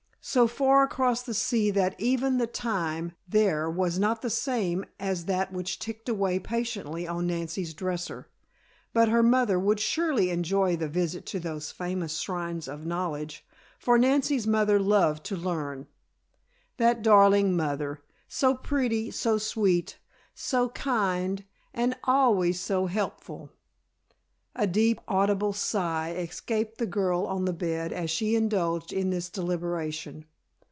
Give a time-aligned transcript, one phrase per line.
[0.23, 5.25] So far across the sea that even the time there was not the same as
[5.25, 8.27] that which ticked away patiently on Nancy's dresser.
[8.93, 13.43] But her mother would surely enjoy the visit to those famous shrines of knowledge,
[13.79, 15.87] for Nancy's mother loved to learn.
[16.77, 18.03] That darling mother!
[18.27, 19.97] So pretty, so sweet,
[20.35, 21.43] so kind
[21.73, 23.49] and always so helpful!
[24.53, 29.29] A deep, audible sigh escaped the girl on the bed as she indulged in this
[29.29, 30.25] deliberation.